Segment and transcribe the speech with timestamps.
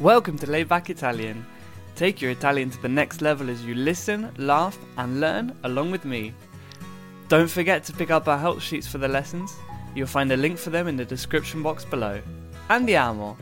[0.00, 1.44] Welcome to Layback Italian.
[1.96, 6.04] Take your Italian to the next level as you listen, laugh, and learn along with
[6.04, 6.32] me.
[7.26, 9.56] Don't forget to pick up our help sheets for the lessons.
[9.96, 12.22] You'll find a link for them in the description box below.
[12.68, 13.36] Andiamo!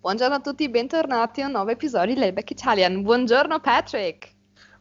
[0.00, 3.02] Buongiorno a tutti, bentornati a un nuovo episodio di Layback Italian.
[3.02, 4.31] Buongiorno Patrick!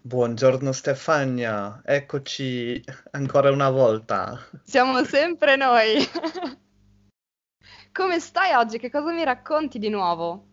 [0.04, 4.36] Buongiorno Stefania, eccoci ancora una volta.
[4.64, 5.98] Siamo sempre noi!
[7.94, 8.80] Come stai oggi?
[8.80, 10.48] Che cosa mi racconti di nuovo?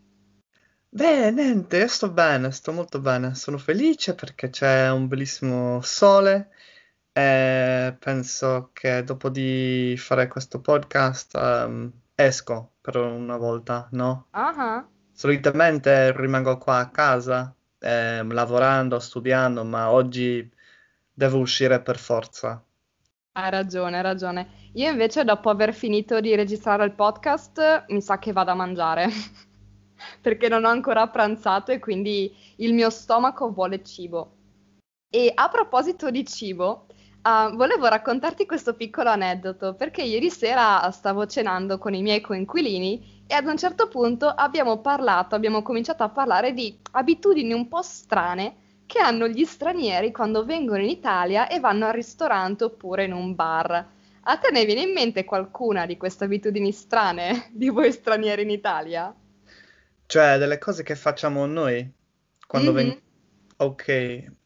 [0.90, 3.34] Beh, niente, sto bene, sto molto bene.
[3.34, 6.50] Sono felice perché c'è un bellissimo sole
[7.10, 14.26] e penso che dopo di fare questo podcast ehm, esco per una volta, no?
[14.32, 20.48] Ah, Solitamente rimango qua a casa ehm, lavorando, studiando, ma oggi
[21.12, 22.62] devo uscire per forza.
[23.32, 24.48] hai ragione, hai ragione.
[24.74, 29.08] Io invece dopo aver finito di registrare il podcast mi sa che vado a mangiare.
[30.20, 34.34] Perché non ho ancora pranzato e quindi il mio stomaco vuole cibo.
[35.10, 36.86] E a proposito di cibo,
[37.22, 43.22] ah, volevo raccontarti questo piccolo aneddoto, perché ieri sera stavo cenando con i miei coinquilini
[43.26, 47.82] e ad un certo punto abbiamo parlato, abbiamo cominciato a parlare di abitudini un po'
[47.82, 53.12] strane che hanno gli stranieri quando vengono in Italia e vanno al ristorante oppure in
[53.12, 53.86] un bar.
[54.22, 58.50] A te ne viene in mente qualcuna di queste abitudini strane di voi stranieri in
[58.50, 59.14] Italia?
[60.06, 61.90] Cioè, delle cose che facciamo noi
[62.46, 62.76] quando Mhm.
[62.76, 63.02] veng-
[63.60, 63.88] Ok,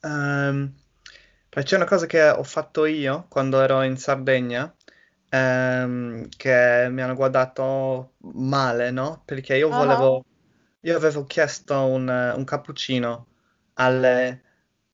[0.00, 0.74] ehm,
[1.62, 4.74] c'è una cosa che ho fatto io quando ero in Sardegna,
[5.28, 9.22] ehm, che mi hanno guardato male, no?
[9.24, 9.76] Perché io Ah.
[9.76, 10.24] volevo,
[10.80, 13.26] io avevo chiesto un, un cappuccino
[13.74, 14.42] alle,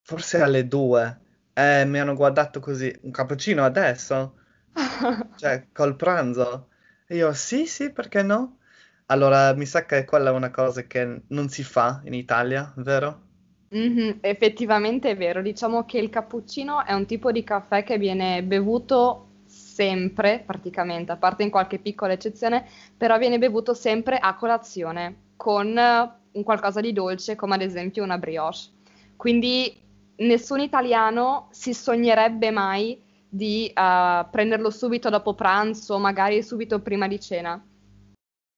[0.02, 1.20] forse alle due,
[1.52, 4.36] e mi hanno guardato così, un cappuccino adesso?
[5.34, 6.70] Cioè, col pranzo?
[7.06, 8.58] E io, sì, sì, perché no?
[9.06, 13.27] Allora, mi sa che quella è una cosa che non si fa in Italia, vero?
[13.70, 18.42] Mhm, effettivamente è vero, diciamo che il cappuccino è un tipo di caffè che viene
[18.42, 25.32] bevuto sempre, praticamente, a parte in qualche piccola eccezione, però viene bevuto sempre a colazione
[25.36, 28.70] con un qualcosa di dolce, come ad esempio una brioche.
[29.16, 29.78] Quindi
[30.16, 37.20] nessun italiano si sognerebbe mai di eh, prenderlo subito dopo pranzo, magari subito prima di
[37.20, 37.62] cena.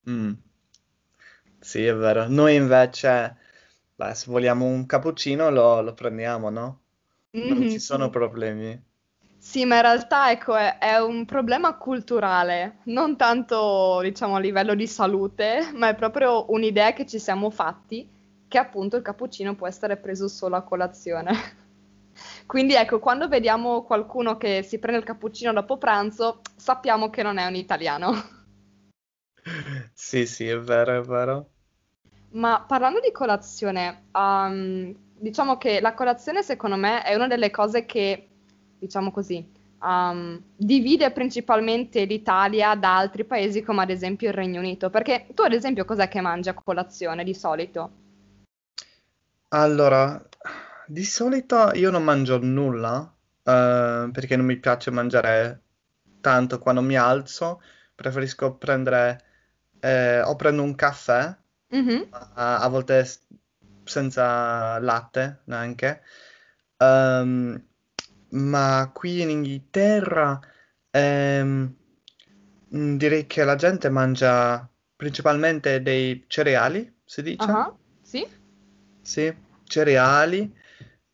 [0.09, 0.33] Mm,
[1.59, 2.27] sì, è vero.
[2.27, 3.37] Noi invece,
[4.01, 6.83] beh, se vogliamo un cappuccino lo, lo prendiamo, no?
[7.41, 8.11] Non Mhm, ci sono sì.
[8.11, 8.81] problemi.
[9.37, 14.75] Sì, ma in realtà ecco, è, è un problema culturale, non tanto diciamo a livello
[14.75, 18.07] di salute, ma è proprio un'idea che ci siamo fatti
[18.47, 21.31] che appunto il cappuccino può essere preso solo a colazione.
[22.45, 27.37] Quindi ecco, quando vediamo qualcuno che si prende il cappuccino dopo pranzo, sappiamo che non
[27.37, 28.11] è un italiano.
[29.93, 31.51] Sì, sì, è vero, è vero.
[32.31, 37.85] Ma parlando di colazione, um, diciamo che la colazione secondo me è una delle cose
[37.85, 38.29] che,
[38.79, 39.45] diciamo così,
[39.81, 44.89] um, divide principalmente l'Italia da altri paesi come ad esempio il Regno Unito.
[44.89, 47.91] Perché tu ad esempio cos'è che mangi a colazione di solito?
[49.49, 50.23] Allora,
[50.87, 55.61] di solito io non mangio nulla, eh, perché non mi piace mangiare
[56.21, 57.61] tanto quando mi alzo,
[57.93, 59.21] preferisco prendere,
[59.81, 61.35] eh, o prendo un caffè,
[61.71, 62.07] Mhm.
[62.35, 63.05] a, a volte
[63.83, 66.01] senza latte neanche,
[66.77, 67.63] Ehm,
[68.29, 70.39] ma qui in Inghilterra
[70.89, 71.75] ehm,
[72.75, 77.45] mm, direi che la gente mangia principalmente dei cereali, si dice?
[77.51, 78.25] Ah, sì?
[79.01, 79.33] Sì,
[79.63, 80.53] cereali.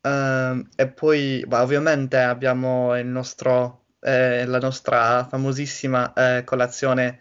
[0.02, 7.20] Ehm, e poi, beh, ovviamente abbiamo il nostro, eh, la nostra famosissima eh, colazione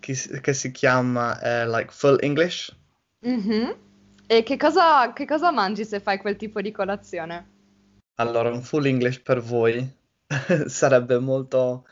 [0.00, 2.74] che, si che si chiama eh, like full English.
[3.20, 3.86] Mhm.
[4.26, 7.56] E che cosa, che cosa mangi se fai quel tipo di colazione?
[8.16, 9.88] Allora, un full English per voi
[10.66, 11.86] sarebbe molto,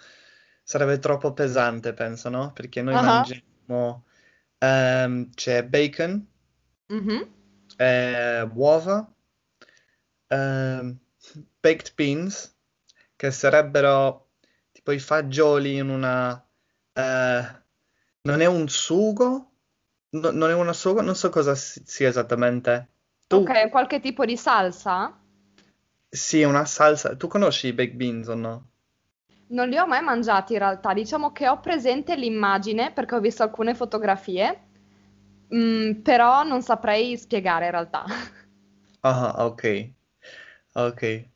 [0.63, 2.53] sarebbe troppo pesante, penso, no?
[2.53, 4.05] Perché noi Ah, mangiamo,
[4.59, 6.27] ehm, c'è bacon,
[6.89, 7.31] mhm.
[7.77, 9.11] eh, uova,
[10.29, 10.99] ehm,
[11.61, 12.55] baked beans,
[13.17, 14.31] che sarebbero
[14.73, 16.45] tipo i fagioli in una...
[16.93, 17.65] eh,
[18.27, 19.53] non è un sugo?
[20.11, 21.01] No- non è un sugo?
[21.03, 22.89] Non so cosa si- sia esattamente.
[23.29, 25.17] Tu, Ok, qualche tipo di salsa?
[26.11, 27.15] sì, una salsa.
[27.17, 28.71] Tu conosci i baked beans o no?
[29.49, 33.43] Non li ho mai mangiati in realtà, diciamo che ho presente l'immagine perché ho visto
[33.43, 34.67] alcune fotografie,
[35.55, 38.05] mm, però non saprei spiegare in realtà.
[39.03, 39.95] Ah, ok.
[40.75, 41.31] Ok.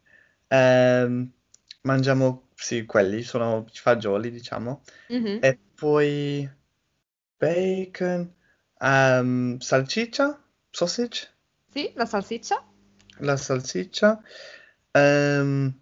[0.49, 1.33] Ehm,
[1.83, 4.83] mangiamo sì, quelli sono fagioli, diciamo.
[5.11, 5.41] Mhm.
[5.41, 6.49] E poi
[7.41, 8.33] bacon,
[8.81, 10.29] ehm, salsiccia,
[10.71, 11.29] sausage,
[11.73, 12.63] Sì, la salsiccia?
[13.21, 14.21] la salsiccia,
[14.93, 15.73] ehm,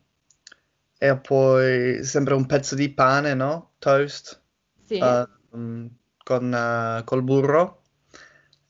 [0.98, 3.72] e poi sempre un pezzo di pane, no?
[3.78, 4.40] Toast,
[4.86, 4.98] Sì.
[4.98, 5.90] ehm,
[6.24, 7.82] con, eh, col burro.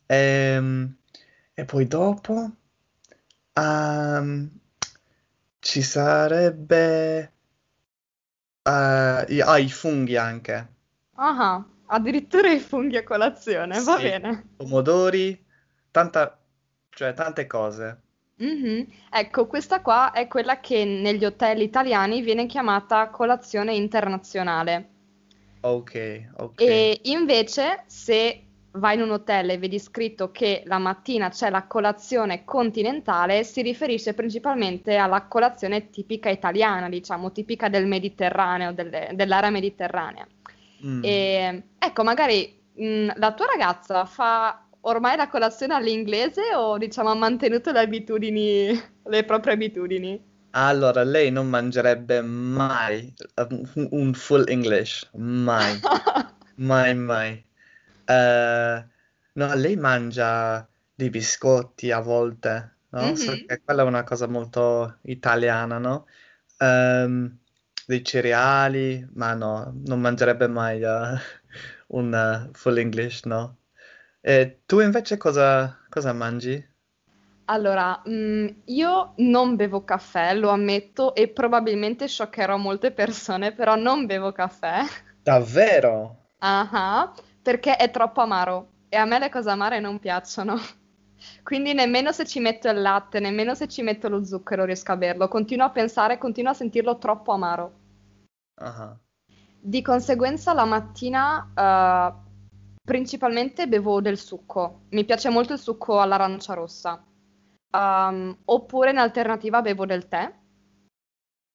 [0.07, 0.97] Ehm,
[1.55, 2.57] e poi dopo
[3.55, 4.51] ehm,
[5.61, 7.33] ci sarebbe
[8.65, 10.69] eh, i, ah, i funghi anche.
[11.19, 14.45] Ah, addirittura i funghi a colazione, va Sì, bene.
[14.57, 15.47] pomodori,
[15.91, 16.39] tanta,
[16.91, 18.03] cioè tante cose.
[18.41, 18.87] Mhm.
[19.11, 24.89] Ecco, questa qua è quella che negli hotel italiani viene chiamata colazione internazionale.
[25.63, 25.95] Ok,
[26.39, 26.67] ok.
[26.71, 31.67] E invece, se vai in un hotel e vedi scritto che la mattina c'è la
[31.67, 39.51] colazione continentale, si riferisce principalmente alla colazione tipica italiana, diciamo, tipica del Mediterraneo, delle- dell'area
[39.51, 40.27] mediterranea.
[40.83, 41.29] Mm.
[41.41, 47.15] E ecco, magari mh, la tua ragazza fa ormai la colazione all'inglese o diciamo ha
[47.15, 48.69] mantenuto le abitudini,
[49.05, 50.21] le proprie abitudini?
[50.53, 53.15] Allora, lei non mangerebbe mai
[53.51, 55.75] un un full English, mai,
[56.57, 57.47] mai, mai.
[58.05, 58.89] Eh,
[59.33, 63.15] no, lei mangia dei biscotti a volte, no?
[63.15, 63.45] So Mhm.
[63.45, 66.07] che quella è una cosa molto italiana, no?
[66.59, 67.41] Ehm,
[67.89, 71.19] dei cereali, ma no, non mangerebbe mai eh,
[71.89, 73.61] un eh, full English, no?
[74.21, 76.63] E tu invece cosa, cosa mangi?
[77.47, 84.05] Allora, mm, io non bevo caffè, lo ammetto, e probabilmente scioccherò molte persone, però non
[84.05, 84.83] bevo caffè.
[85.25, 86.17] Davvero?
[86.41, 87.13] Ah,
[87.43, 90.57] perché è troppo amaro e a me le cose amare non piacciono.
[91.43, 94.97] Quindi nemmeno se ci metto il latte, nemmeno se ci metto lo zucchero riesco a
[94.97, 95.29] berlo.
[95.29, 97.78] Continuo a pensare, continuo a sentirlo troppo amaro.
[98.61, 98.97] Ah,
[99.61, 102.27] Di conseguenza la mattina eh,
[102.83, 104.83] principalmente bevo del succo.
[104.91, 107.05] Mi piace molto il succo all'arancia rossa.
[107.71, 110.33] Um, oppure in alternativa bevo del tè.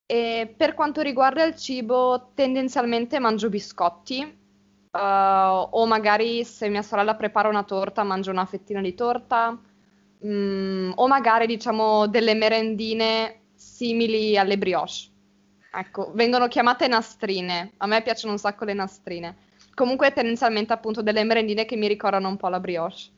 [0.05, 7.15] E per quanto riguarda il cibo, tendenzialmente mangio biscotti, eh, o magari se mia sorella
[7.15, 9.59] prepara una torta, mangio una fettina di torta,
[10.25, 15.12] mm, o magari diciamo delle merendine simili alle brioche.
[15.75, 17.73] Ecco, vengono chiamate nastrine.
[17.77, 19.35] A me piacciono un sacco le nastrine.
[19.73, 23.09] Comunque, tendenzialmente, appunto, delle merendine che mi ricordano un po' la brioche.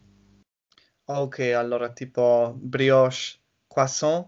[1.08, 4.28] Ok, allora tipo brioche, croissant?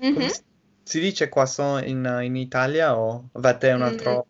[0.00, 0.28] Mhm.
[0.28, 0.42] si,
[0.84, 4.26] si dice croissant in, in Italia o avete un Mm, altro...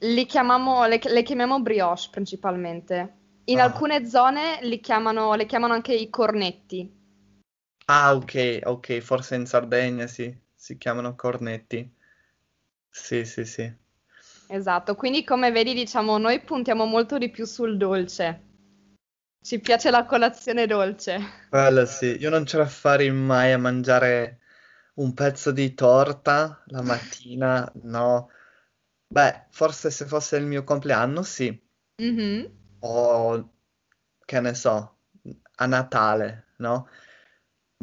[0.00, 3.16] li chiamiamo, le, le chiamiamo brioche principalmente.
[3.46, 6.90] In Ah, alcune zone li chiamano, le chiamano anche i cornetti.
[7.86, 11.88] Ah, ok, ok, forse in Sardegna si, si chiamano cornetti.
[12.92, 13.72] Sì, sì, sì.
[14.48, 18.50] Esatto, quindi come vedi, diciamo, noi puntiamo molto di più sul dolce.
[19.42, 21.18] Ci piace la colazione dolce.
[21.48, 24.40] Quello sì, io non ce la farei mai a mangiare
[24.94, 28.28] un pezzo di torta la mattina, no.
[29.08, 31.58] Beh, forse se fosse il mio compleanno, sì.
[31.96, 32.50] Mhm.
[32.80, 33.50] O
[34.24, 34.96] che ne so,
[35.56, 36.88] a Natale, no?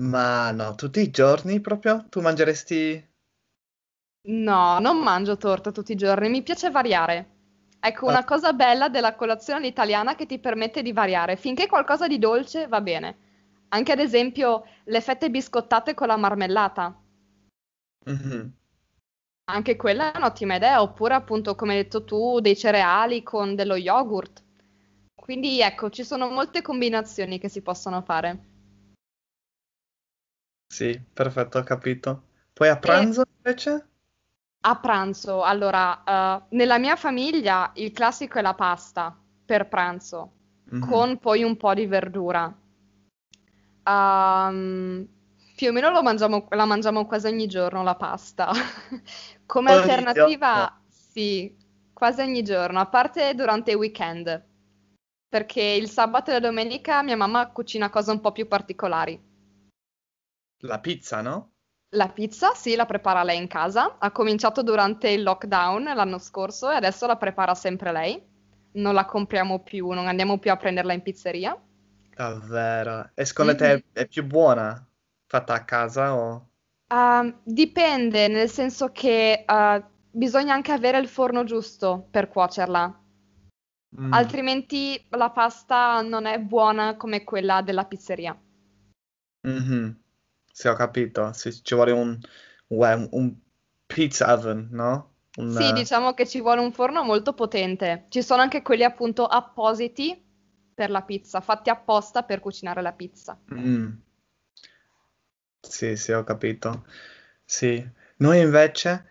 [0.02, 2.06] Ma no, tutti i giorni proprio?
[2.10, 3.09] Tu mangeresti...
[4.32, 7.32] No, non mangio torta tutti i giorni, mi piace variare.
[7.82, 11.36] Ecco, Ah, una cosa bella della colazione all'italiana che ti permette di variare.
[11.36, 13.18] Finché qualcosa di dolce va bene.
[13.70, 16.98] Anche ad esempio le fette biscottate con la marmellata.
[18.06, 18.54] mhm.
[19.52, 20.82] Anche quella è un'ottima idea.
[20.82, 24.42] Oppure, appunto, come hai detto tu, dei cereali con dello yogurt.
[25.14, 28.46] Quindi, ecco, ci sono molte combinazioni che si possono fare.
[30.68, 32.24] Sì, perfetto, ho capito.
[32.54, 33.89] Poi a E pranzo invece?
[34.62, 40.32] A pranzo, allora, eh, nella mia famiglia il classico è la pasta per pranzo,
[40.66, 40.80] Mhm.
[40.82, 42.54] con poi un po' di verdura.
[43.84, 45.08] Ehm,
[45.56, 48.52] più o meno lo mangiamo- la mangiamo quasi ogni giorno la pasta.
[49.46, 50.10] Come Ogni giorno.
[50.10, 51.56] alternativa, sì,
[51.94, 54.46] quasi ogni giorno, a parte durante i weekend,
[55.28, 59.20] perché il sabato e la domenica mia mamma cucina cose un po' più particolari.
[60.64, 61.52] La pizza, no?
[61.94, 63.98] La pizza, sì, la prepara lei in casa.
[63.98, 68.22] Ha cominciato durante il lockdown l'anno scorso e adesso la prepara sempre lei.
[68.74, 71.60] Non la compriamo più, non andiamo più a prenderla in pizzeria.
[72.16, 73.10] Davvero.
[73.16, 73.58] E secondo Mhm.
[73.58, 74.86] te è più buona
[75.26, 76.48] fatta a casa o...
[76.92, 79.82] Ah, dipende, nel senso che ah,
[80.12, 82.98] bisogna anche avere il forno giusto per cuocerla,
[84.00, 84.14] Mm.
[84.14, 88.40] altrimenti la pasta non è buona come quella della pizzeria.
[89.44, 89.96] Mhm.
[90.60, 91.32] Sì, ho capito.
[91.34, 92.18] Sì, ci vuole un,
[92.68, 93.36] un- un
[93.88, 95.16] pizza oven, no?
[95.38, 98.06] Un, Sì, diciamo che ci vuole un forno molto potente.
[98.08, 100.18] Ci sono anche quelli appunto appositi
[100.74, 103.38] per la pizza, fatti apposta per cucinare la pizza.
[103.52, 104.02] mm,
[105.62, 106.86] sì, sì, ho capito.
[107.46, 107.88] Sì.
[108.18, 109.06] Noi invece,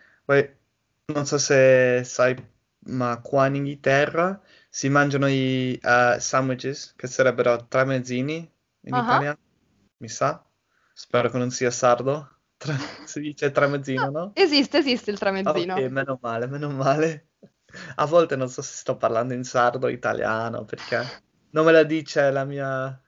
[1.13, 2.35] non so se sai,
[2.87, 8.49] ma qua in Inghilterra si mangiano i eh, sandwiches, che sarebbero tramezzini
[8.81, 9.37] in Ah, italiano,
[9.97, 10.43] mi sa.
[10.99, 12.41] Spero che non sia sardo.
[12.57, 12.75] Tra-
[13.05, 14.33] si dice tramezzino, no?
[14.35, 15.89] Esiste, esiste il Ok, tramezzino.
[15.89, 17.29] meno male, meno male.
[17.95, 20.97] A volte non so se sto parlando in sardo o italiano, perché
[21.51, 23.01] non me la dice la mia,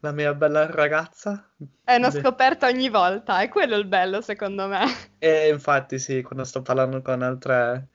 [0.00, 1.50] la mia bella ragazza.
[1.82, 4.84] È una scoperta ogni volta, è quello il bello secondo me.
[5.20, 7.88] E infatti sì, quando sto parlando con altre,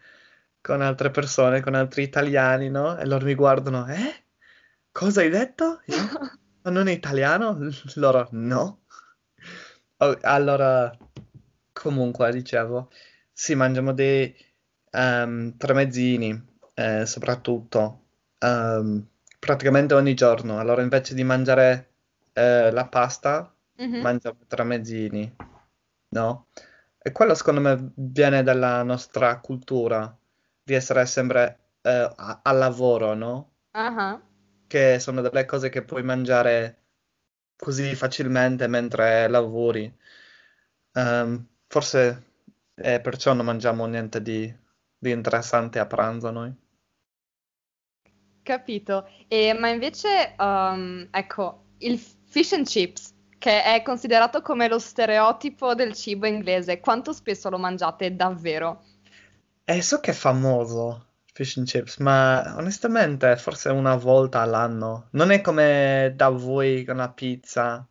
[0.61, 2.97] con altre persone, con altri italiani, no?
[2.97, 4.25] E loro mi guardano, eh?
[4.91, 5.81] Cosa hai detto?
[5.85, 6.09] Io?
[6.63, 7.57] Ma non è italiano?
[7.95, 8.82] Loro, no.
[10.03, 10.91] Oh, allora,
[11.71, 12.89] comunque, dicevo,
[13.31, 14.35] sì, mangiamo dei
[14.91, 18.01] ehm, tramezzini, eh, soprattutto,
[18.39, 19.07] ehm,
[19.39, 20.59] praticamente ogni giorno.
[20.59, 21.93] Allora, invece di mangiare
[22.33, 24.01] eh, la pasta, Mhm.
[24.01, 25.33] mangiamo tramezzini,
[26.09, 26.47] no?
[26.99, 30.15] E quello secondo me viene dalla nostra cultura
[30.63, 33.51] di essere sempre eh, a- al lavoro, no?
[33.73, 34.19] Ah,
[34.67, 36.82] Che sono delle cose che puoi mangiare
[37.63, 39.89] così facilmente mentre lavori.
[40.91, 42.23] Ehm, forse
[42.73, 44.53] è perciò non mangiamo niente di,
[44.97, 46.53] di interessante a pranzo noi.
[48.43, 49.07] Capito.
[49.29, 55.73] E, ma invece, um, ecco, il fish and chips, che è considerato come lo stereotipo
[55.73, 58.83] del cibo inglese, quanto spesso lo mangiate davvero?
[59.63, 65.07] E so che è famoso fish and chips, ma onestamente forse una volta all'anno.
[65.11, 67.85] Non è come da voi con la pizza.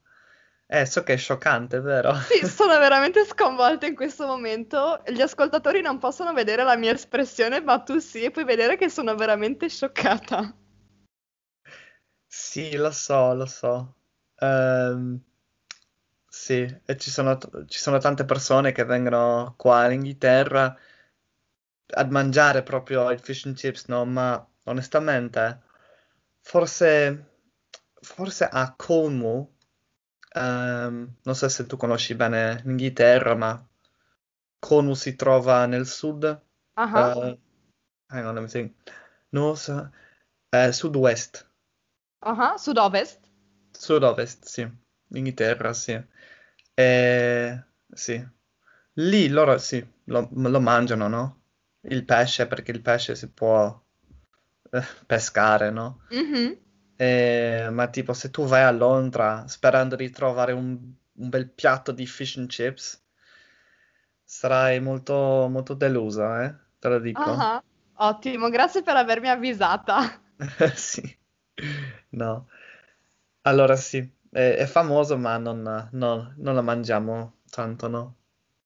[0.66, 2.14] Eh, so che è scioccante, vero?
[2.30, 5.02] Sì, sono veramente sconvolta in questo momento.
[5.06, 8.88] Gli ascoltatori non possono vedere la mia espressione, ma tu sì, e puoi vedere che
[8.88, 10.54] sono veramente scioccata.
[12.26, 13.94] Sì, lo so, lo so.
[14.38, 15.20] Ehm,
[16.26, 20.74] sì, e ci sono, ci sono tante persone che vengono qua in Inghilterra
[21.94, 24.04] a mangiare proprio il fish and chips, no?
[24.04, 25.62] Ma onestamente,
[26.40, 27.30] forse,
[28.00, 29.48] forse a Cornwall,
[30.34, 33.68] ehm, non so se tu conosci bene l'Inghilterra, ma
[34.58, 36.24] Cornwall si trova nel sud,
[36.76, 37.38] Ah, eh,
[38.08, 38.74] hang on, let me think.
[39.30, 39.68] North,
[40.52, 41.46] eh, sud-west.
[42.22, 43.20] ah, sud-ovest?
[43.78, 44.66] Sud-ovest, sì,
[45.08, 46.00] Inghilterra, sì.
[46.74, 48.26] E, sì.
[48.94, 51.41] Lì loro sì, lo, lo mangiano, no?
[51.82, 53.80] Il pesce, perché il pesce si può
[54.70, 56.00] eh, pescare, no?
[56.10, 56.56] Mhm.
[56.96, 60.78] E- ma tipo, se tu vai a Londra sperando di trovare un,
[61.14, 63.02] un bel piatto di fish and chips,
[64.24, 66.56] sarai molto, molto delusa, eh?
[66.80, 67.30] Te lo dico.
[67.36, 67.62] Ah,
[67.96, 70.20] ottimo, grazie per avermi avvisata.
[70.76, 71.18] Sì.
[72.10, 72.48] No.
[73.42, 73.98] Allora sì,
[74.30, 75.62] è, è famoso, ma non,
[75.92, 78.16] non- non lo mangiamo tanto, no?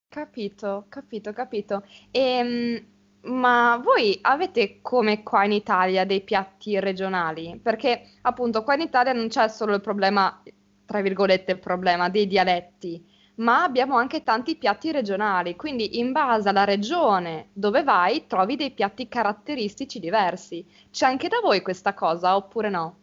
[0.09, 1.85] Capito, capito, capito.
[2.11, 2.96] Ehm,
[3.27, 7.59] ma voi avete come qua in Italia dei piatti regionali?
[7.63, 10.43] Perché appunto qua in Italia non c'è solo il problema,
[10.85, 13.05] tra virgolette, il problema dei dialetti,
[13.37, 18.71] ma abbiamo anche tanti piatti regionali, quindi in base alla regione dove vai trovi dei
[18.71, 20.65] piatti caratteristici diversi.
[20.91, 22.99] C'è anche da voi questa cosa oppure no?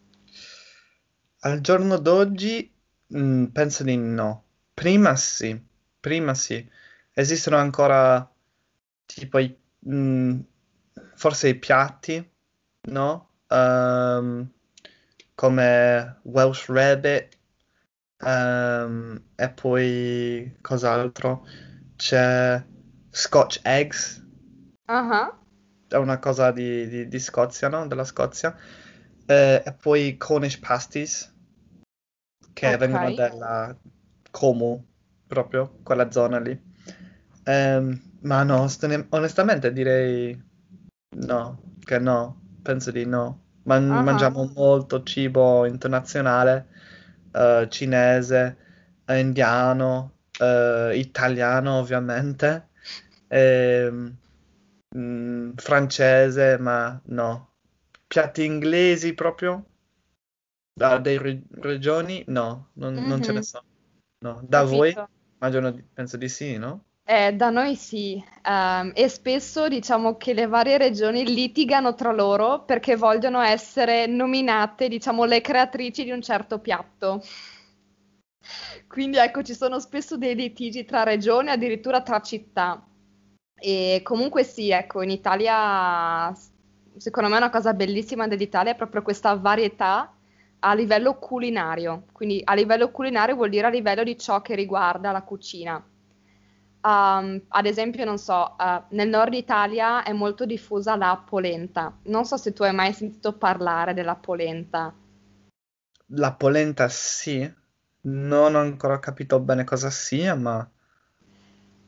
[1.41, 2.71] Al giorno d'oggi
[3.15, 4.43] mm, penso di no.
[4.73, 5.61] Prima sì,
[5.99, 6.67] prima sì.
[7.13, 8.27] Esistono ancora
[9.05, 9.55] tipo i,
[9.89, 10.39] mm,
[11.15, 12.31] forse i piatti,
[12.89, 13.29] no?
[13.47, 14.49] Ehm,
[15.35, 17.37] come Welsh Rabbit
[18.19, 21.45] ehm, e poi cos'altro?
[21.95, 22.63] C'è
[23.09, 24.21] Scotch Eggs,
[24.87, 25.37] Ah,
[25.87, 27.87] è una cosa di, di- di Scozia, no?
[27.87, 28.53] Della Scozia.
[29.25, 31.33] Eh, e poi Cornish Pasties,
[32.53, 33.15] che vengono ok.
[33.15, 33.75] dalla
[34.31, 34.85] Como,
[35.27, 36.59] proprio, quella zona lì.
[37.43, 38.67] Ehm, ma no,
[39.09, 40.39] onestamente direi
[41.17, 43.41] no, che no, penso di no.
[43.63, 44.03] Man- Ah.
[44.03, 46.67] mangiamo molto cibo internazionale,
[47.31, 48.57] eh, cinese,
[49.05, 52.69] eh, indiano, eh, italiano ovviamente,
[53.27, 54.17] ehm,
[54.97, 57.51] mm, francese, ma no.
[58.07, 59.65] Piatti inglesi proprio?
[60.75, 62.23] Da dei re- regioni?
[62.27, 63.43] No, non, non ce ne Mhm.
[63.43, 63.63] sono.
[64.19, 64.41] No.
[64.47, 64.93] Da voi?
[64.93, 65.09] Capito.
[65.39, 66.85] Immagino di- penso di sì, no?
[67.05, 72.63] Eh, da noi sì, ehm, e spesso diciamo che le varie regioni litigano tra loro
[72.63, 77.21] perché vogliono essere nominate, diciamo, le creatrici di un certo piatto.
[78.87, 82.81] Quindi ecco, ci sono spesso dei litigi tra regioni, addirittura tra città.
[83.55, 86.33] E comunque sì, ecco, in Italia
[86.97, 90.13] secondo me una cosa bellissima dell'Italia è proprio questa varietà
[90.59, 92.05] a livello culinario.
[92.11, 95.83] Quindi a livello culinario vuol dire a livello di ciò che riguarda la cucina.
[96.85, 101.97] Um, ad esempio, non so, uh, nel nord Italia è molto diffusa la polenta.
[102.03, 104.93] Non so se tu hai mai sentito parlare della polenta.
[106.07, 107.49] La polenta sì,
[108.01, 110.69] non ho ancora capito bene cosa sia, ma...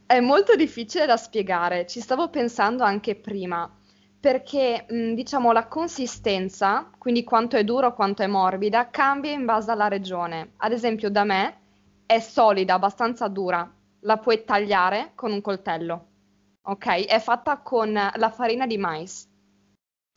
[0.05, 3.69] È molto difficile da spiegare, ci stavo pensando anche prima,
[4.17, 9.71] perché mh, diciamo la consistenza, quindi quanto è duro, quanto è morbida, cambia in base
[9.71, 10.53] alla regione.
[10.57, 11.57] Ad esempio, da me
[12.05, 13.69] è solida, abbastanza dura,
[14.05, 16.07] la puoi tagliare con un coltello.
[16.63, 17.05] Ok?
[17.05, 19.27] È fatta con la farina di mais.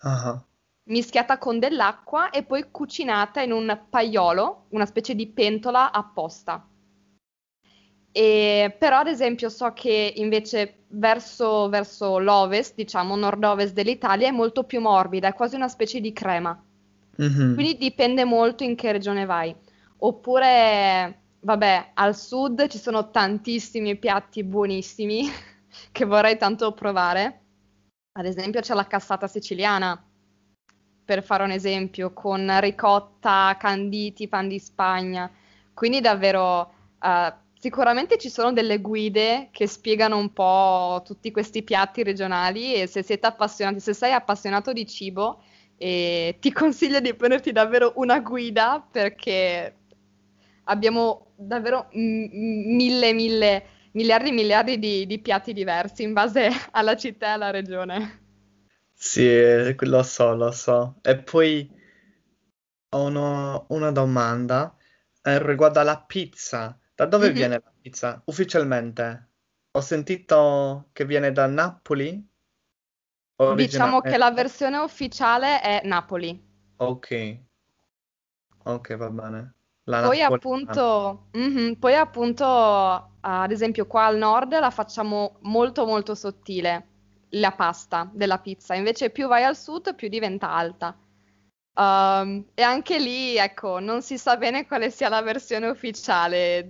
[0.00, 0.42] Ah,
[0.88, 6.66] mischiata con dell'acqua e poi cucinata in un paiolo, una specie di pentola apposta.
[8.10, 14.64] E, però, ad esempio, so che invece verso, verso l'ovest, diciamo nord-ovest dell'Italia, è molto
[14.64, 16.60] più morbida, è quasi una specie di crema.
[17.16, 17.54] mhm.
[17.54, 19.54] Quindi dipende molto in che regione vai.
[19.98, 25.30] Oppure, vabbè, al sud ci sono tantissimi piatti buonissimi
[25.92, 27.40] che vorrei tanto provare.
[28.18, 29.98] Ad esempio, c'è la cassata siciliana,
[31.06, 35.30] per fare un esempio, con ricotta, canditi, pan di Spagna.
[35.72, 36.70] Quindi davvero,
[37.02, 42.86] eh, sicuramente ci sono delle guide che spiegano un po' tutti questi piatti regionali e
[42.86, 45.40] se siete appassionati, se sei appassionato di cibo,
[45.78, 49.76] eh, ti consiglio di prenderti davvero una guida perché
[50.64, 57.26] abbiamo davvero mille, mille, miliardi e miliardi di, di piatti diversi in base alla città
[57.26, 58.26] e alla regione.
[58.92, 60.98] Sì, eh, lo so, lo so.
[61.02, 61.70] E poi
[62.90, 64.76] ho uno- una domanda
[65.22, 66.78] eh, riguardo alla pizza.
[66.94, 67.32] Da dove Mhm.
[67.32, 68.22] viene la pizza?
[68.26, 69.30] Ufficialmente?
[69.72, 72.26] Ho sentito che viene da Napoli
[73.46, 74.30] Diciamo che la originalmente.
[74.30, 76.40] versione ufficiale è Napoli.
[76.78, 77.12] Ok,
[78.74, 79.42] ok, va bene.
[79.88, 82.44] Poi appunto, mhm, poi appunto,
[83.20, 86.86] ad esempio qua al nord la facciamo molto molto sottile,
[87.30, 90.94] la pasta della pizza, invece più vai al sud più diventa alta.
[91.74, 96.68] Um, e anche lì, ecco, non si sa bene quale sia la versione ufficiale.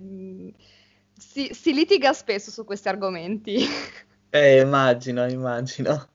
[1.17, 3.57] Si, si litiga spesso su questi argomenti.
[4.31, 6.07] Eh, immagino, immagino.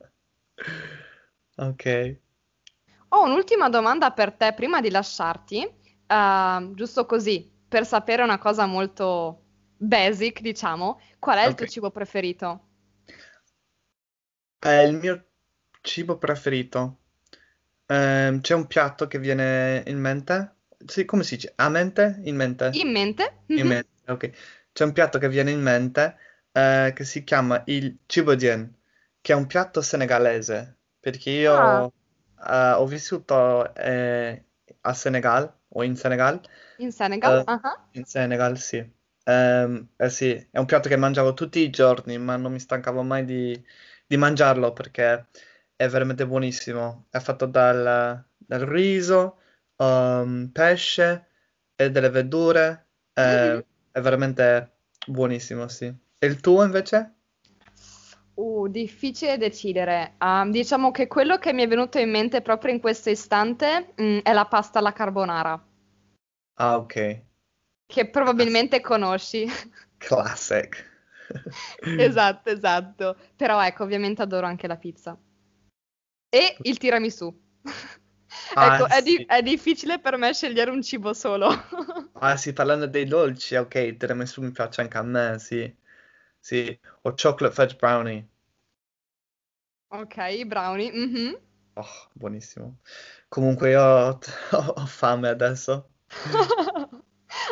[1.57, 2.17] Ok.
[3.09, 5.69] Ho un'ultima domanda per te prima di lasciarti,
[6.07, 9.43] eh, giusto così, per sapere una cosa molto
[9.77, 11.01] basic, diciamo.
[11.19, 12.61] Qual è il tuo cibo preferito?
[14.59, 15.27] È il mio
[15.81, 17.03] cibo preferito.
[17.87, 20.57] Ehm, c'è un piatto che viene in mente?
[20.87, 21.53] Sì, come si dice?
[21.57, 22.21] A mente?
[22.25, 22.81] In mente?
[22.81, 23.25] In mente?
[23.55, 23.69] In Mhm.
[23.69, 24.31] mente, ok.
[24.73, 26.17] C'è un piatto che viene in mente
[26.53, 28.75] eh, che si chiama il Djiboujen,
[29.21, 31.93] che è un piatto senegalese, perché Ah, io
[32.49, 34.45] eh, ho vissuto eh,
[34.83, 36.41] a Senegal, o in Senegal,
[36.79, 37.41] in Senegal?
[37.41, 37.61] eh, Ah,
[37.93, 38.79] in Senegal, sì.
[39.25, 43.03] Ehm, eh sì, è un piatto che mangiavo tutti i giorni, ma non mi stancavo
[43.03, 43.65] mai di,
[44.07, 45.29] di mangiarlo perché
[45.77, 47.07] è veramente buonissimo.
[47.11, 49.39] È fatto dal, dal riso,
[49.77, 51.29] um, pesce
[51.77, 52.89] e delle verdure.
[53.23, 53.59] mhm.
[53.59, 55.87] eh, è veramente buonissimo, sì.
[56.19, 57.14] E il tuo invece?
[58.35, 60.15] Uh, difficile decidere.
[60.19, 64.19] Ah, diciamo che quello che mi è venuto in mente proprio in questo istante, mm,
[64.23, 65.61] è la pasta alla carbonara,
[66.57, 66.95] Ah, ok.
[67.87, 69.47] che probabilmente conosci.
[69.99, 70.93] Classic.
[71.97, 73.17] Esatto, esatto.
[73.37, 75.17] Però ecco, ovviamente adoro anche la pizza.
[76.31, 77.33] E il tiramisù.
[78.57, 79.25] Ecco, Ah, è, di- sì.
[79.27, 81.49] è difficile per me scegliere un cibo solo.
[82.17, 85.73] Ah, sì, parlando dei dolci, ok, il tiramisù mi piace anche a me, sì.
[86.45, 88.29] Sì, o chocolate fudge brownie.
[89.91, 90.93] Ok, brownie.
[90.93, 91.39] mhm.
[91.77, 92.81] Oh, buonissimo.
[93.29, 94.19] Comunque io ho,
[94.77, 95.89] ho fame adesso.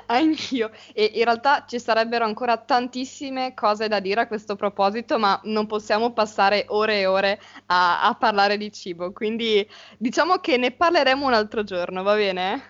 [0.07, 0.71] Anch'io.
[0.93, 5.67] E in realtà ci sarebbero ancora tantissime cose da dire a questo proposito, ma non
[5.67, 9.13] possiamo passare ore e ore a, a parlare di cibo.
[9.13, 9.67] Quindi
[9.99, 12.63] diciamo che ne parleremo un altro giorno, va bene?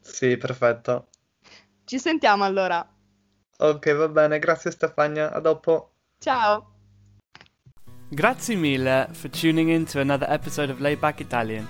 [0.00, 1.06] Sì, perfetto.
[1.84, 2.86] Ci sentiamo allora.
[3.60, 5.90] Ok, va bene, grazie Stefania, a dopo.
[6.18, 6.74] Ciao.
[8.10, 11.66] Grazie mille for tuning in to another episode of Layback Italian.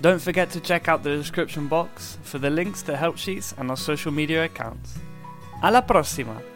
[0.00, 3.70] Don't forget to check out the description box for the links to help sheets and
[3.70, 4.98] our social media accounts.
[5.62, 6.51] Alla prossima!